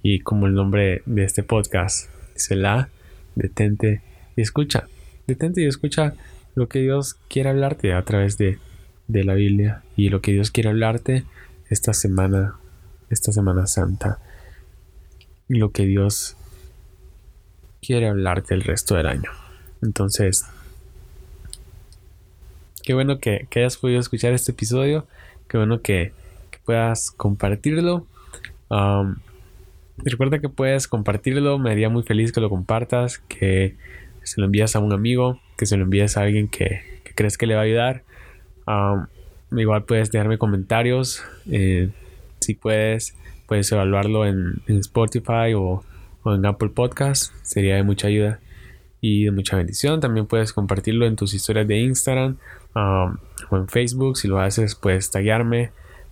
Y 0.01 0.19
como 0.19 0.47
el 0.47 0.53
nombre 0.53 1.01
de 1.05 1.23
este 1.23 1.43
podcast 1.43 2.09
dice 2.33 2.55
la, 2.55 2.89
detente 3.35 4.01
y 4.35 4.41
escucha. 4.41 4.87
Detente 5.27 5.61
y 5.61 5.65
escucha 5.65 6.15
lo 6.55 6.67
que 6.67 6.79
Dios 6.79 7.15
quiere 7.29 7.49
hablarte 7.49 7.93
a 7.93 8.03
través 8.03 8.37
de, 8.37 8.59
de 9.09 9.25
la 9.25 9.33
Biblia 9.33 9.83
y 9.97 10.07
lo 10.07 10.21
que 10.21 10.31
Dios 10.31 10.51
quiere 10.51 10.69
hablarte 10.69 11.25
esta 11.69 11.93
semana, 11.93 12.55
esta 13.09 13.33
Semana 13.33 13.67
Santa. 13.67 14.19
Y 15.49 15.55
lo 15.55 15.71
que 15.71 15.85
Dios 15.85 16.37
quiere 17.81 18.07
hablarte 18.07 18.53
el 18.53 18.61
resto 18.61 18.95
del 18.95 19.07
año. 19.07 19.31
Entonces, 19.81 20.45
qué 22.83 22.93
bueno 22.93 23.19
que, 23.19 23.47
hayas 23.55 23.77
podido 23.77 23.99
escuchar 23.99 24.33
este 24.33 24.51
episodio. 24.51 25.07
Qué 25.47 25.57
bueno 25.57 25.81
que, 25.81 26.13
puedas 26.65 27.09
compartirlo. 27.09 28.05
Um, 28.69 29.15
recuerda 29.97 30.39
que 30.39 30.49
puedes 30.49 30.87
compartirlo. 30.87 31.57
Me 31.57 31.71
haría 31.71 31.89
muy 31.89 32.03
feliz 32.03 32.31
que 32.31 32.41
lo 32.41 32.49
compartas. 32.49 33.17
Que 33.17 33.75
se 34.21 34.39
lo 34.39 34.45
envías 34.45 34.75
a 34.75 34.79
un 34.79 34.93
amigo. 34.93 35.39
Que 35.57 35.65
se 35.65 35.77
lo 35.77 35.83
envíes 35.83 36.15
a 36.15 36.21
alguien 36.21 36.47
que, 36.47 36.81
crees 37.15 37.39
que 37.39 37.47
le 37.47 37.55
va 37.55 37.61
a 37.61 37.63
ayudar. 37.63 38.03
Igual 39.51 39.83
puedes 39.85 40.11
dejarme 40.11 40.37
comentarios. 40.37 41.23
Eh, 41.49 41.89
si 42.39 42.53
puedes, 42.53 43.15
puedes 43.47 43.71
evaluarlo 43.71 44.25
en, 44.25 44.61
Spotify 44.67 45.53
o, 45.55 45.83
en 46.25 46.45
Apple 46.45 46.69
Podcast. 46.69 47.33
Sería 47.41 47.75
de 47.75 47.83
mucha 47.83 48.07
ayuda 48.07 48.39
y 49.01 49.25
de 49.25 49.31
mucha 49.31 49.57
bendición. 49.57 49.99
También 49.99 50.27
puedes 50.27 50.53
compartirlo 50.53 51.05
en 51.05 51.15
tus 51.15 51.33
historias 51.33 51.67
de 51.67 51.79
Instagram 51.79 52.37
o 52.73 53.57
en 53.57 53.67
Facebook. 53.67 54.17
Si 54.17 54.27
lo 54.27 54.39
haces, 54.39 54.75
puedes 54.75 55.09
taguearme. 55.09 55.71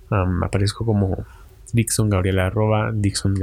Aparezco 0.09 0.85
como 0.85 1.25
Dixon 1.73 2.09
Gabriel, 2.09 2.39
arroba 2.39 2.91
Dixon. 2.93 3.35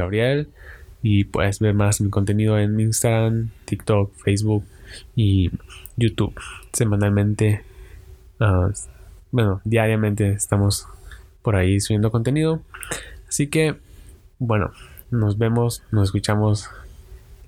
Y 1.03 1.25
puedes 1.25 1.61
ver 1.61 1.75
más 1.75 2.01
mi 2.01 2.11
contenido 2.11 2.59
en 2.59 2.81
Instagram, 2.81 3.51
TikTok, 3.67 4.13
Facebook 4.25 4.65
y 5.15 5.51
YouTube. 5.97 6.35
Semanalmente, 6.73 7.63
uh, 8.41 8.73
bueno, 9.35 9.61
diariamente 9.65 10.31
estamos 10.31 10.87
por 11.43 11.57
ahí 11.57 11.81
subiendo 11.81 12.13
contenido. 12.13 12.63
Así 13.29 13.49
que, 13.49 13.75
bueno, 14.39 14.71
nos 15.11 15.39
vemos, 15.39 15.83
nos 15.91 16.05
escuchamos 16.05 16.71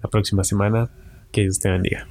la 0.03 0.11
próxima 0.11 0.42
semana. 0.42 0.90
Que 1.31 1.42
Dios 1.42 1.61
te 1.61 1.70
bendiga. 1.70 2.09